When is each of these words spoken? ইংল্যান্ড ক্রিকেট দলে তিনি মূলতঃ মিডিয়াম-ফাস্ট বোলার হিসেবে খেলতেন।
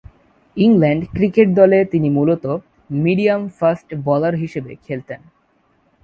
ইংল্যান্ড 0.57 1.03
ক্রিকেট 1.15 1.47
দলে 1.59 1.79
তিনি 1.85 2.07
মূলতঃ 2.09 2.45
মিডিয়াম-ফাস্ট 3.03 3.89
বোলার 4.05 4.35
হিসেবে 4.35 4.71
খেলতেন। 4.85 5.21